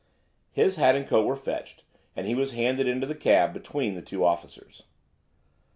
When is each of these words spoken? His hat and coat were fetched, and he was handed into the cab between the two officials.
His 0.49 0.77
hat 0.77 0.95
and 0.95 1.05
coat 1.07 1.27
were 1.27 1.35
fetched, 1.35 1.83
and 2.15 2.25
he 2.25 2.33
was 2.33 2.53
handed 2.53 2.87
into 2.87 3.05
the 3.05 3.13
cab 3.13 3.53
between 3.53 3.93
the 3.93 4.01
two 4.01 4.25
officials. 4.25 4.81